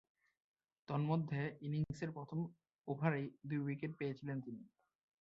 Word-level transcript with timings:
তন্মধ্যে 0.89 1.41
ইনিংসের 1.61 2.09
প্রথম 2.11 2.39
ওভারেই 2.87 3.27
দুই 3.47 3.59
উইকেট 3.59 3.91
পেয়েছিলেন 3.97 4.37
তিনি। 4.41 4.63